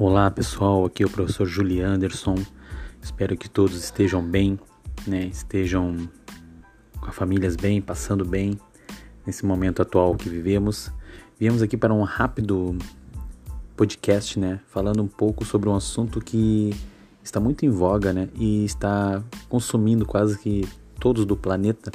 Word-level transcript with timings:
Olá 0.00 0.30
pessoal, 0.30 0.84
aqui 0.84 1.02
é 1.02 1.06
o 1.06 1.10
professor 1.10 1.44
Julian 1.44 1.94
Anderson. 1.94 2.36
Espero 3.02 3.36
que 3.36 3.50
todos 3.50 3.76
estejam 3.82 4.22
bem, 4.22 4.56
né? 5.04 5.24
Estejam 5.24 6.08
com 7.00 7.06
as 7.06 7.14
famílias 7.16 7.56
bem, 7.56 7.82
passando 7.82 8.24
bem 8.24 8.56
nesse 9.26 9.44
momento 9.44 9.82
atual 9.82 10.14
que 10.14 10.28
vivemos. 10.28 10.88
Viemos 11.36 11.62
aqui 11.62 11.76
para 11.76 11.92
um 11.92 12.04
rápido 12.04 12.78
podcast, 13.76 14.38
né? 14.38 14.60
Falando 14.68 15.02
um 15.02 15.08
pouco 15.08 15.44
sobre 15.44 15.68
um 15.68 15.74
assunto 15.74 16.20
que 16.20 16.72
está 17.20 17.40
muito 17.40 17.66
em 17.66 17.68
voga, 17.68 18.12
né? 18.12 18.28
E 18.36 18.64
está 18.64 19.20
consumindo 19.48 20.06
quase 20.06 20.38
que 20.38 20.64
todos 21.00 21.26
do 21.26 21.36
planeta 21.36 21.90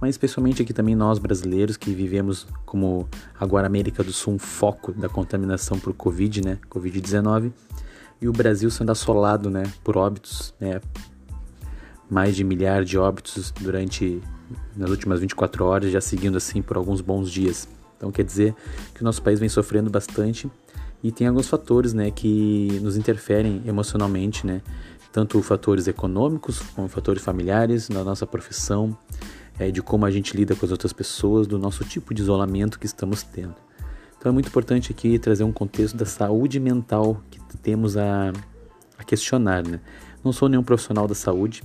mas 0.00 0.10
especialmente 0.10 0.62
aqui 0.62 0.72
também 0.72 0.94
nós 0.94 1.18
brasileiros 1.18 1.76
que 1.76 1.92
vivemos 1.92 2.46
como 2.64 3.08
agora 3.38 3.66
América 3.66 4.02
do 4.02 4.12
Sul 4.12 4.34
um 4.34 4.38
foco 4.38 4.92
da 4.92 5.08
contaminação 5.08 5.78
por 5.78 5.92
Covid, 5.94 6.44
né, 6.44 6.58
Covid-19, 6.70 7.52
e 8.20 8.28
o 8.28 8.32
Brasil 8.32 8.70
sendo 8.70 8.92
assolado, 8.92 9.50
né, 9.50 9.64
por 9.82 9.96
óbitos, 9.96 10.54
né, 10.60 10.80
mais 12.08 12.36
de 12.36 12.44
milhar 12.44 12.84
de 12.84 12.96
óbitos 12.96 13.52
durante 13.60 14.20
nas 14.76 14.90
últimas 14.90 15.20
24 15.20 15.64
horas, 15.64 15.90
já 15.90 16.00
seguindo 16.00 16.36
assim 16.36 16.62
por 16.62 16.76
alguns 16.76 17.00
bons 17.00 17.30
dias. 17.30 17.68
Então 17.96 18.12
quer 18.12 18.24
dizer 18.24 18.54
que 18.94 19.00
o 19.00 19.04
nosso 19.04 19.22
país 19.22 19.40
vem 19.40 19.48
sofrendo 19.48 19.90
bastante 19.90 20.50
e 21.02 21.10
tem 21.10 21.26
alguns 21.26 21.48
fatores, 21.48 21.92
né, 21.92 22.10
que 22.10 22.78
nos 22.82 22.96
interferem 22.96 23.62
emocionalmente, 23.66 24.46
né, 24.46 24.62
tanto 25.12 25.40
fatores 25.40 25.88
econômicos 25.88 26.60
como 26.74 26.88
fatores 26.88 27.22
familiares 27.22 27.88
na 27.88 28.04
nossa 28.04 28.26
profissão, 28.26 28.96
é, 29.58 29.70
de 29.70 29.82
como 29.82 30.04
a 30.04 30.10
gente 30.10 30.36
lida 30.36 30.54
com 30.54 30.64
as 30.64 30.72
outras 30.72 30.92
pessoas, 30.92 31.46
do 31.46 31.58
nosso 31.58 31.84
tipo 31.84 32.12
de 32.12 32.22
isolamento 32.22 32.78
que 32.78 32.86
estamos 32.86 33.22
tendo. 33.22 33.54
Então 34.18 34.30
é 34.30 34.32
muito 34.32 34.48
importante 34.48 34.90
aqui 34.90 35.18
trazer 35.18 35.44
um 35.44 35.52
contexto 35.52 35.96
da 35.96 36.06
saúde 36.06 36.58
mental 36.58 37.22
que 37.30 37.40
temos 37.58 37.96
a, 37.96 38.32
a 38.98 39.04
questionar. 39.04 39.66
Né? 39.66 39.80
Não 40.24 40.32
sou 40.32 40.48
nenhum 40.48 40.62
profissional 40.62 41.06
da 41.06 41.14
saúde, 41.14 41.62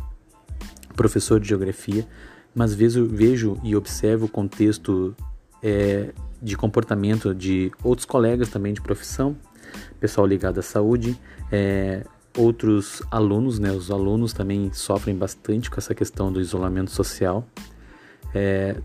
professor 0.96 1.40
de 1.40 1.48
geografia, 1.48 2.08
mas 2.54 2.74
vejo, 2.74 3.06
vejo 3.06 3.58
e 3.64 3.76
observo 3.76 4.26
o 4.26 4.30
contexto 4.30 5.16
é, 5.64 6.14
de 6.42 6.56
comportamento 6.58 7.34
de 7.34 7.72
outros 7.84 8.06
colegas 8.06 8.50
também 8.50 8.74
de 8.74 8.82
profissão, 8.82 9.36
pessoal 10.00 10.28
ligado 10.28 10.60
à 10.60 10.64
saúde, 10.64 11.18
é, 11.52 12.04
outros 12.38 13.02
alunos, 13.12 13.60
né? 13.60 13.72
Os 13.72 13.92
alunos 13.92 14.34
também 14.34 14.72
sofrem 14.74 15.16
bastante 15.16 15.70
com 15.70 15.78
essa 15.78 15.94
questão 15.94 16.32
do 16.32 16.40
isolamento 16.40 16.92
social. 16.92 17.46
É, 18.34 18.78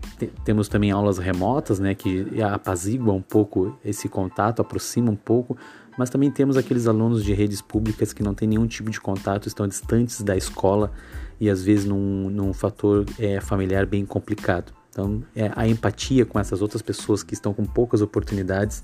temos 0.43 0.67
também 0.67 0.91
aulas 0.91 1.17
remotas, 1.17 1.79
né, 1.79 1.95
que 1.95 2.41
apaziguam 2.41 3.17
um 3.17 3.21
pouco 3.21 3.77
esse 3.83 4.09
contato, 4.09 4.61
aproxima 4.61 5.09
um 5.09 5.15
pouco, 5.15 5.57
mas 5.97 6.09
também 6.09 6.29
temos 6.29 6.57
aqueles 6.57 6.85
alunos 6.85 7.23
de 7.23 7.33
redes 7.33 7.61
públicas 7.61 8.13
que 8.13 8.21
não 8.21 8.33
têm 8.33 8.47
nenhum 8.47 8.67
tipo 8.67 8.91
de 8.91 8.99
contato, 8.99 9.47
estão 9.47 9.67
distantes 9.67 10.21
da 10.21 10.35
escola 10.35 10.91
e 11.39 11.49
às 11.49 11.63
vezes 11.63 11.85
num, 11.85 12.29
num 12.29 12.53
fator 12.53 13.05
é, 13.17 13.39
familiar 13.39 13.85
bem 13.85 14.05
complicado. 14.05 14.73
Então, 14.89 15.23
é, 15.35 15.51
a 15.55 15.67
empatia 15.67 16.25
com 16.25 16.39
essas 16.39 16.61
outras 16.61 16.81
pessoas 16.81 17.23
que 17.23 17.33
estão 17.33 17.53
com 17.53 17.65
poucas 17.65 18.01
oportunidades 18.01 18.83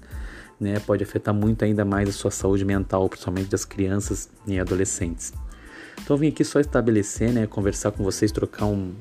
né, 0.59 0.80
pode 0.80 1.03
afetar 1.03 1.34
muito 1.34 1.66
ainda 1.66 1.84
mais 1.84 2.08
a 2.08 2.11
sua 2.11 2.31
saúde 2.31 2.64
mental, 2.64 3.09
principalmente 3.09 3.50
das 3.50 3.66
crianças 3.66 4.30
e 4.45 4.59
adolescentes. 4.59 5.34
Então, 6.02 6.16
eu 6.16 6.17
vim 6.17 6.28
aqui 6.28 6.44
só 6.44 6.59
estabelecer, 6.59 7.31
né, 7.31 7.47
conversar 7.47 7.91
com 7.91 8.03
vocês, 8.03 8.31
trocar 8.31 8.66
um, 8.66 8.94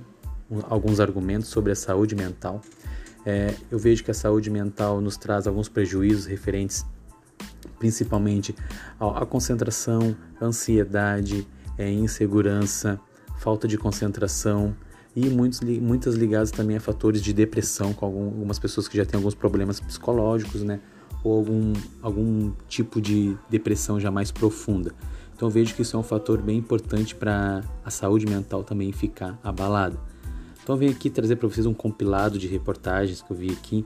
alguns 0.68 1.00
argumentos 1.00 1.48
sobre 1.48 1.72
a 1.72 1.76
saúde 1.76 2.14
mental. 2.14 2.60
É, 3.24 3.54
eu 3.70 3.78
vejo 3.78 4.02
que 4.02 4.10
a 4.10 4.14
saúde 4.14 4.50
mental 4.50 5.00
nos 5.00 5.16
traz 5.16 5.46
alguns 5.46 5.68
prejuízos 5.68 6.26
referentes 6.26 6.84
principalmente 7.78 8.54
à 9.00 9.26
concentração, 9.26 10.14
ansiedade, 10.40 11.46
é, 11.76 11.90
insegurança, 11.90 13.00
falta 13.38 13.66
de 13.66 13.76
concentração 13.76 14.74
e 15.16 15.28
muitos, 15.28 15.60
muitas 15.60 16.14
ligadas 16.14 16.52
também 16.52 16.76
a 16.76 16.80
fatores 16.80 17.20
de 17.20 17.32
depressão, 17.32 17.92
com 17.92 18.06
algumas 18.06 18.58
pessoas 18.58 18.86
que 18.86 18.96
já 18.96 19.04
têm 19.04 19.18
alguns 19.18 19.34
problemas 19.34 19.80
psicológicos, 19.80 20.62
né? 20.62 20.80
Ou 21.24 21.38
algum, 21.38 21.72
algum 22.00 22.52
tipo 22.68 23.00
de 23.00 23.36
depressão 23.50 23.98
já 23.98 24.10
mais 24.10 24.30
profunda. 24.30 24.92
Então 25.34 25.50
vejo 25.50 25.74
que 25.74 25.82
isso 25.82 25.96
é 25.96 25.98
um 25.98 26.04
fator 26.04 26.40
bem 26.40 26.58
importante 26.58 27.14
para 27.16 27.62
a 27.84 27.90
saúde 27.90 28.26
mental 28.26 28.62
também 28.62 28.92
ficar 28.92 29.38
abalada. 29.42 29.98
Então 30.62 30.74
eu 30.74 30.78
venho 30.78 30.92
aqui 30.92 31.10
trazer 31.10 31.36
para 31.36 31.48
vocês 31.48 31.66
um 31.66 31.74
compilado 31.74 32.38
de 32.38 32.46
reportagens 32.46 33.20
que 33.20 33.30
eu 33.32 33.36
vi 33.36 33.50
aqui 33.50 33.84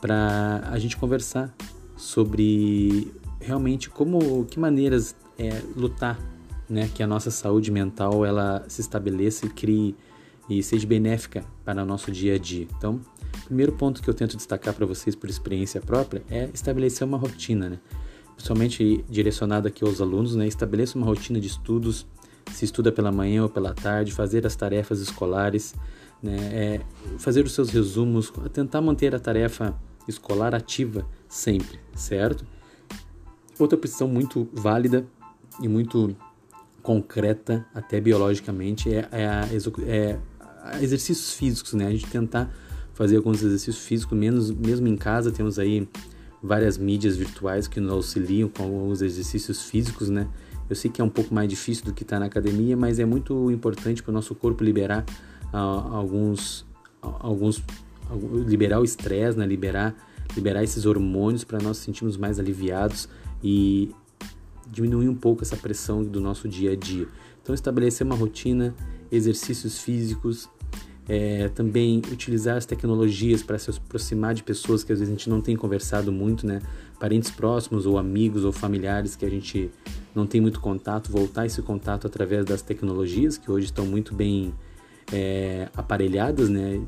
para 0.00 0.62
a 0.70 0.78
gente 0.78 0.96
conversar 0.96 1.54
sobre 1.96 3.12
realmente 3.40 3.88
como 3.88 4.44
que 4.44 4.58
maneiras 4.58 5.14
é, 5.38 5.62
lutar, 5.76 6.18
né, 6.68 6.90
que 6.94 7.02
a 7.02 7.06
nossa 7.06 7.30
saúde 7.30 7.70
mental 7.70 8.24
ela 8.24 8.64
se 8.68 8.80
estabeleça 8.80 9.46
e 9.46 9.48
crie 9.48 9.96
e 10.48 10.62
seja 10.62 10.86
benéfica 10.86 11.44
para 11.64 11.82
o 11.82 11.86
nosso 11.86 12.10
dia 12.10 12.34
a 12.34 12.38
dia. 12.38 12.66
Então, 12.76 13.00
o 13.42 13.46
primeiro 13.46 13.72
ponto 13.72 14.02
que 14.02 14.10
eu 14.10 14.14
tento 14.14 14.36
destacar 14.36 14.74
para 14.74 14.84
vocês 14.84 15.14
por 15.14 15.30
experiência 15.30 15.80
própria 15.80 16.22
é 16.28 16.50
estabelecer 16.52 17.06
uma 17.06 17.16
rotina, 17.16 17.68
né? 17.68 17.78
Principalmente 18.34 19.04
direcionado 19.08 19.68
aqui 19.68 19.84
aos 19.84 20.00
alunos, 20.00 20.34
né? 20.34 20.46
Estabeleça 20.46 20.98
uma 20.98 21.06
rotina 21.06 21.40
de 21.40 21.46
estudos, 21.46 22.06
se 22.50 22.64
estuda 22.64 22.90
pela 22.90 23.12
manhã 23.12 23.44
ou 23.44 23.48
pela 23.48 23.72
tarde, 23.72 24.12
fazer 24.12 24.46
as 24.46 24.56
tarefas 24.56 25.00
escolares, 25.00 25.74
né, 26.22 26.36
é 26.52 26.80
fazer 27.18 27.44
os 27.44 27.52
seus 27.52 27.70
resumos, 27.70 28.32
tentar 28.52 28.80
manter 28.80 29.14
a 29.14 29.18
tarefa 29.18 29.74
escolar 30.06 30.54
ativa 30.54 31.06
sempre, 31.28 31.80
certo? 31.94 32.46
Outra 33.58 33.76
opção 33.76 34.08
muito 34.08 34.48
válida 34.52 35.06
e 35.60 35.68
muito 35.68 36.16
concreta, 36.82 37.66
até 37.74 38.00
biologicamente, 38.00 38.92
é, 38.92 39.08
é, 39.12 39.26
a, 39.26 39.48
é 39.86 40.18
exercícios 40.80 41.34
físicos, 41.34 41.72
né? 41.74 41.86
A 41.86 41.90
gente 41.90 42.06
tentar 42.06 42.52
fazer 42.94 43.16
alguns 43.16 43.42
exercícios 43.42 43.84
físicos, 43.84 44.16
menos, 44.16 44.50
mesmo 44.50 44.86
em 44.88 44.96
casa, 44.96 45.30
temos 45.30 45.58
aí 45.58 45.88
várias 46.42 46.76
mídias 46.76 47.16
virtuais 47.16 47.68
que 47.68 47.80
nos 47.80 47.92
auxiliam 47.92 48.48
com 48.48 48.64
alguns 48.64 49.00
exercícios 49.00 49.62
físicos, 49.62 50.08
né? 50.08 50.28
Eu 50.68 50.76
sei 50.76 50.90
que 50.90 51.00
é 51.00 51.04
um 51.04 51.08
pouco 51.08 51.34
mais 51.34 51.48
difícil 51.48 51.84
do 51.84 51.92
que 51.92 52.02
estar 52.02 52.16
tá 52.16 52.20
na 52.20 52.26
academia, 52.26 52.76
mas 52.76 52.98
é 52.98 53.04
muito 53.04 53.50
importante 53.50 54.02
para 54.02 54.10
o 54.10 54.14
nosso 54.14 54.34
corpo 54.34 54.64
liberar 54.64 55.04
alguns, 55.52 56.64
alguns 57.00 57.62
liberar 58.46 58.80
o 58.80 58.84
estresse, 58.84 59.38
né? 59.38 59.46
liberar, 59.46 59.94
liberar 60.34 60.62
esses 60.62 60.86
hormônios 60.86 61.44
para 61.44 61.58
nós 61.60 61.78
sentirmos 61.78 62.16
mais 62.16 62.38
aliviados 62.38 63.08
e 63.42 63.90
diminuir 64.66 65.08
um 65.08 65.14
pouco 65.14 65.42
essa 65.42 65.56
pressão 65.56 66.02
do 66.02 66.20
nosso 66.20 66.48
dia 66.48 66.72
a 66.72 66.76
dia. 66.76 67.06
Então, 67.42 67.54
estabelecer 67.54 68.06
uma 68.06 68.14
rotina, 68.14 68.74
exercícios 69.10 69.78
físicos, 69.78 70.48
é, 71.08 71.48
também 71.48 72.00
utilizar 72.10 72.56
as 72.56 72.64
tecnologias 72.64 73.42
para 73.42 73.58
se 73.58 73.70
aproximar 73.70 74.34
de 74.34 74.42
pessoas 74.42 74.84
que 74.84 74.92
às 74.92 75.00
vezes 75.00 75.12
a 75.12 75.16
gente 75.16 75.28
não 75.28 75.40
tem 75.40 75.56
conversado 75.56 76.12
muito, 76.12 76.46
né? 76.46 76.62
Parentes 77.00 77.30
próximos 77.30 77.86
ou 77.86 77.98
amigos 77.98 78.44
ou 78.44 78.52
familiares 78.52 79.16
que 79.16 79.26
a 79.26 79.28
gente 79.28 79.70
não 80.14 80.26
tem 80.26 80.40
muito 80.40 80.60
contato, 80.60 81.10
voltar 81.10 81.44
esse 81.44 81.60
contato 81.60 82.06
através 82.06 82.44
das 82.44 82.62
tecnologias 82.62 83.36
que 83.36 83.50
hoje 83.50 83.66
estão 83.66 83.84
muito 83.84 84.14
bem 84.14 84.54
é, 85.12 85.68
aparelhadas, 85.76 86.48
né? 86.48 86.80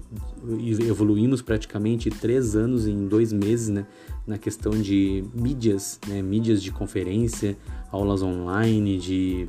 Evoluímos 0.80 1.42
praticamente 1.42 2.08
três 2.10 2.56
anos 2.56 2.86
em 2.86 3.06
dois 3.06 3.32
meses, 3.32 3.68
né? 3.68 3.86
Na 4.26 4.38
questão 4.38 4.72
de 4.72 5.24
mídias, 5.34 6.00
né? 6.08 6.22
Mídias 6.22 6.62
de 6.62 6.72
conferência, 6.72 7.56
aulas 7.92 8.22
online, 8.22 8.98
de, 8.98 9.48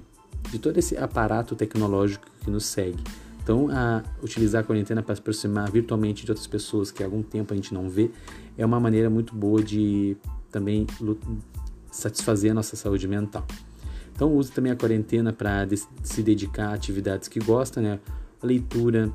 de 0.51 0.59
todo 0.59 0.77
esse 0.77 0.97
aparato 0.97 1.55
tecnológico 1.55 2.25
que 2.41 2.51
nos 2.51 2.65
segue. 2.65 3.01
Então, 3.41 3.69
a, 3.69 4.03
utilizar 4.23 4.61
a 4.61 4.63
quarentena 4.65 5.01
para 5.01 5.15
se 5.15 5.21
aproximar 5.21 5.71
virtualmente 5.71 6.25
de 6.25 6.31
outras 6.31 6.47
pessoas 6.47 6.91
que 6.91 7.03
há 7.03 7.05
algum 7.05 7.21
tempo 7.21 7.53
a 7.53 7.55
gente 7.55 7.73
não 7.73 7.89
vê 7.89 8.09
é 8.57 8.65
uma 8.65 8.79
maneira 8.79 9.09
muito 9.09 9.35
boa 9.35 9.61
de 9.61 10.17
também 10.51 10.87
satisfazer 11.91 12.51
a 12.51 12.53
nossa 12.53 12.75
saúde 12.75 13.07
mental. 13.07 13.45
Então, 14.13 14.35
use 14.35 14.51
também 14.51 14.71
a 14.71 14.75
quarentena 14.75 15.31
para 15.31 15.67
se 16.01 16.23
dedicar 16.23 16.69
a 16.69 16.73
atividades 16.73 17.27
que 17.27 17.39
gosta, 17.39 17.81
né? 17.81 17.99
Leitura, 18.45 19.11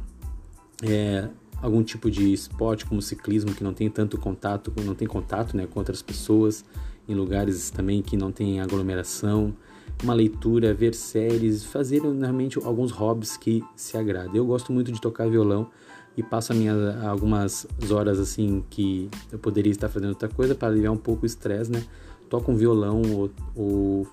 é, 0.83 1.29
algum 1.63 1.83
tipo 1.83 2.11
de 2.11 2.33
esporte 2.33 2.85
como 2.87 3.01
ciclismo 3.01 3.55
que 3.55 3.63
não 3.63 3.73
tem 3.73 3.89
tanto 3.89 4.19
contato, 4.19 4.73
não 4.85 4.95
tem 4.95 5.07
contato 5.07 5.57
né, 5.57 5.67
com 5.67 5.79
outras 5.79 6.03
pessoas, 6.03 6.65
em 7.09 7.15
lugares 7.15 7.71
também 7.71 8.03
que 8.03 8.17
não 8.17 8.31
tem 8.31 8.61
aglomeração, 8.61 9.55
uma 10.03 10.15
leitura, 10.15 10.73
ver 10.73 10.95
séries, 10.95 11.65
fazer 11.65 12.01
realmente 12.03 12.59
alguns 12.65 12.91
hobbies 12.91 13.37
que 13.37 13.63
se 13.77 13.97
agradam. 13.97 14.35
Eu 14.35 14.47
gosto 14.47 14.73
muito 14.73 14.91
de 14.91 15.01
tocar 15.01 15.29
violão 15.29 15.69
e 16.17 16.23
passo 16.23 16.55
minha, 16.55 16.75
algumas 17.07 17.67
horas 17.91 18.19
assim 18.19 18.65
que 18.71 19.09
eu 19.31 19.39
poderia 19.39 19.71
estar 19.71 19.89
fazendo 19.89 20.11
outra 20.11 20.29
coisa 20.29 20.55
para 20.55 20.69
aliviar 20.69 20.93
um 20.93 20.97
pouco 20.97 21.25
o 21.25 21.27
estresse, 21.27 21.71
né? 21.71 21.85
Toco 22.29 22.51
um 22.53 22.57
violão 22.57 23.03
ou, 23.13 23.31
ou 23.55 24.07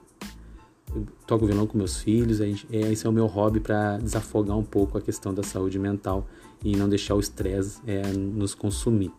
toco 1.26 1.46
violão 1.46 1.68
com 1.68 1.78
meus 1.78 1.98
filhos, 1.98 2.40
é, 2.42 2.50
esse 2.72 3.06
é 3.06 3.10
o 3.10 3.14
meu 3.14 3.26
hobby 3.26 3.60
para 3.60 3.98
desafogar 3.98 4.58
um 4.58 4.64
pouco 4.64 4.98
a 4.98 5.02
questão 5.02 5.34
da 5.34 5.44
saúde 5.44 5.78
mental 5.78 6.28
e 6.64 6.76
não 6.76 6.88
deixar 6.88 7.16
o 7.16 7.20
estresse 7.20 7.80
é, 7.86 8.02
nos 8.14 8.56
consumir, 8.56 9.12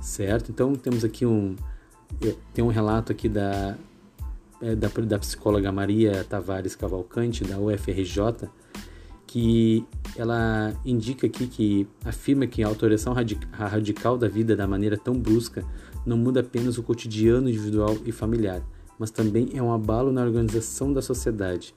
certo? 0.00 0.50
Então 0.50 0.74
temos 0.74 1.04
aqui 1.04 1.24
um 1.24 1.56
tem 2.52 2.64
um 2.64 2.68
relato 2.68 3.10
aqui 3.10 3.28
da 3.28 3.76
é, 4.60 4.74
da, 4.74 4.88
da 4.88 5.18
psicóloga 5.18 5.70
Maria 5.70 6.24
Tavares 6.24 6.74
Cavalcante, 6.74 7.44
da 7.44 7.58
UFRJ, 7.58 8.48
que 9.26 9.84
ela 10.16 10.72
indica 10.84 11.26
aqui 11.26 11.46
que 11.46 11.88
afirma 12.04 12.46
que 12.46 12.62
a 12.62 12.68
alteração 12.68 13.12
radical 13.52 14.16
da 14.16 14.28
vida 14.28 14.54
da 14.54 14.66
maneira 14.66 14.96
tão 14.96 15.18
brusca 15.18 15.64
não 16.06 16.16
muda 16.16 16.40
apenas 16.40 16.78
o 16.78 16.82
cotidiano 16.82 17.48
individual 17.48 17.96
e 18.04 18.12
familiar, 18.12 18.62
mas 18.98 19.10
também 19.10 19.50
é 19.54 19.62
um 19.62 19.72
abalo 19.72 20.12
na 20.12 20.22
organização 20.22 20.92
da 20.92 21.02
sociedade. 21.02 21.74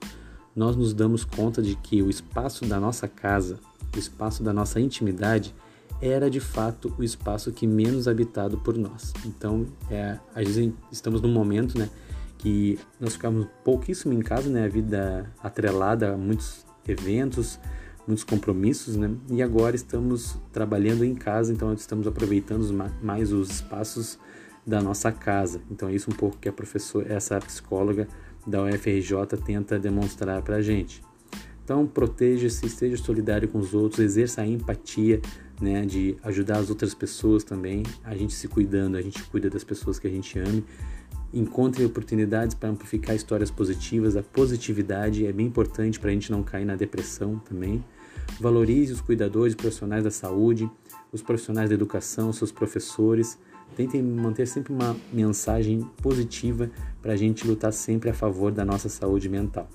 Nós 0.56 0.75
nos 0.75 0.94
damos 0.94 1.24
conta 1.24 1.62
de 1.62 1.75
que 1.75 2.02
o 2.02 2.10
espaço 2.10 2.66
da 2.66 2.80
nossa 2.80 3.08
casa, 3.08 3.60
o 3.96 4.00
espaço 4.00 4.44
da 4.44 4.52
nossa 4.52 4.80
intimidade, 4.80 5.54
era 6.02 6.30
de 6.30 6.40
fato 6.40 6.94
o 6.98 7.04
espaço 7.04 7.52
que 7.52 7.66
menos 7.66 8.08
habitado 8.08 8.58
por 8.58 8.78
nós. 8.78 9.14
Então, 9.25 9.66
é, 9.90 10.18
estamos 10.92 11.22
num 11.22 11.31
momento, 11.31 11.78
né, 11.78 11.90
que 12.38 12.78
nós 13.00 13.14
ficamos 13.14 13.48
pouquíssimo 13.64 14.14
em 14.14 14.22
casa, 14.22 14.50
né, 14.50 14.66
a 14.66 14.68
vida 14.68 15.31
atrelada 15.42 16.14
a 16.14 16.18
muitos 16.18 16.66
eventos, 16.88 17.60
muitos 18.06 18.24
compromissos, 18.24 18.96
né, 18.96 19.12
e 19.30 19.42
agora 19.42 19.75
estamos 19.75 20.38
trabalhando 20.52 21.04
em 21.04 21.16
casa, 21.16 21.52
então 21.52 21.74
estamos 21.74 22.08
aproveitando 22.08 22.72
mais 23.02 23.31
os 23.31 23.50
espaços 23.50 24.19
da 24.68 24.81
nossa 24.81 25.14
casa. 25.14 25.62
Então 25.72 25.88
é 25.88 25.94
isso 25.94 26.12
um 26.12 26.14
pouco 26.14 26.38
que 26.38 26.50
a 26.50 26.54
professora, 26.54 27.12
essa 27.12 27.40
psicóloga 27.40 28.06
da 28.46 28.62
UFRJ 28.64 29.38
tenta 29.46 29.80
demonstrar 29.80 30.42
para 30.42 30.58
a 30.58 30.62
gente. 30.62 31.02
Então 31.64 31.88
proteja-se, 31.88 32.66
esteja 32.66 32.98
solidário 32.98 33.48
com 33.48 33.60
os 33.60 33.74
outros, 33.74 34.00
exerça 34.00 34.42
a 34.42 34.48
empatia, 34.48 35.22
né, 35.62 35.86
de 35.86 36.18
ajudar 36.24 36.58
as 36.58 36.69
outras 36.69 36.94
pessoas 36.94 37.46
também. 37.46 37.84
A 38.04 38.16
gente 38.16 38.34
se 38.34 38.48
cuidando, 38.48 38.98
a 38.98 39.02
gente 39.02 39.24
cuida 39.24 39.50
das 39.50 39.64
pessoas 39.64 39.98
que 39.98 40.08
a 40.08 40.10
gente 40.12 40.38
ame. 40.38 40.64
Encontre 41.34 41.84
oportunidades 41.84 42.56
para 42.56 42.69
amplificar 42.69 43.16
histórias 43.16 43.52
positivas. 43.52 44.16
A 44.16 44.24
positividade 44.24 45.25
é 45.25 45.31
bem 45.31 45.48
importante 45.48 46.00
para 46.00 46.10
a 46.10 46.14
gente 46.14 46.31
não 46.31 46.44
cair 46.44 46.66
na 46.66 46.75
depressão 46.75 47.40
também. 47.40 47.84
Valorize 48.40 48.94
os 48.94 49.02
cuidadores 49.02 49.56
profissionais 49.56 50.04
da 50.04 50.12
saúde, 50.12 50.69
os 51.12 51.22
profissionais 51.22 51.69
da 51.69 51.75
educação, 51.75 52.31
seus 52.31 52.52
professores. 52.52 53.38
Tentem 53.75 54.02
manter 54.02 54.48
sempre 54.48 54.74
uma 54.74 54.96
mensagem 55.14 55.81
positiva 56.02 56.69
para 57.02 57.14
a 57.14 57.16
gente 57.16 57.46
lutar 57.48 57.72
sempre 57.72 58.10
a 58.10 58.14
favor 58.14 58.52
da 58.52 58.66
nossa 58.66 58.90
saúde 58.90 59.30
mental. 59.30 59.69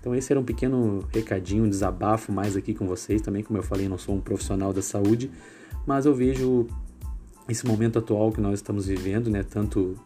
Então 0.00 0.14
esse 0.14 0.32
era 0.32 0.38
um 0.38 0.44
pequeno 0.44 1.04
recadinho, 1.12 1.64
um 1.64 1.68
desabafo 1.68 2.30
mais 2.32 2.56
aqui 2.56 2.72
com 2.72 2.86
vocês. 2.86 3.20
Também, 3.20 3.42
como 3.42 3.58
eu 3.58 3.62
falei, 3.62 3.88
não 3.88 3.98
sou 3.98 4.14
um 4.14 4.20
profissional 4.20 4.72
da 4.72 4.82
saúde, 4.82 5.30
mas 5.86 6.06
eu 6.06 6.14
vejo 6.14 6.66
esse 7.48 7.66
momento 7.66 7.98
atual 7.98 8.30
que 8.30 8.40
nós 8.40 8.58
estamos 8.58 8.86
vivendo, 8.86 9.30
né, 9.30 9.42
tanto 9.42 9.96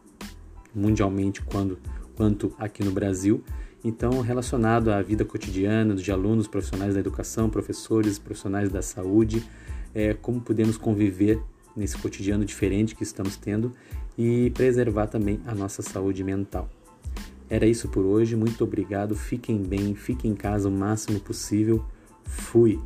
mundialmente 0.74 1.42
quanto, 1.42 1.78
quanto 2.14 2.54
aqui 2.58 2.84
no 2.84 2.92
Brasil. 2.92 3.42
Então, 3.84 4.20
relacionado 4.20 4.90
à 4.90 5.02
vida 5.02 5.24
cotidiana 5.24 5.94
de 5.94 6.12
alunos, 6.12 6.46
profissionais 6.46 6.94
da 6.94 7.00
educação, 7.00 7.50
professores, 7.50 8.18
profissionais 8.18 8.70
da 8.70 8.80
saúde, 8.80 9.44
é, 9.92 10.14
como 10.14 10.40
podemos 10.40 10.76
conviver 10.76 11.42
nesse 11.76 11.96
cotidiano 11.98 12.44
diferente 12.44 12.94
que 12.94 13.02
estamos 13.02 13.36
tendo 13.36 13.72
e 14.16 14.50
preservar 14.50 15.06
também 15.06 15.40
a 15.46 15.54
nossa 15.54 15.82
saúde 15.82 16.22
mental. 16.22 16.68
Era 17.48 17.66
isso 17.66 17.88
por 17.88 18.04
hoje, 18.04 18.34
muito 18.34 18.64
obrigado, 18.64 19.14
fiquem 19.14 19.62
bem, 19.62 19.94
fiquem 19.94 20.30
em 20.30 20.34
casa 20.34 20.68
o 20.68 20.72
máximo 20.72 21.20
possível. 21.20 21.84
Fui! 22.24 22.80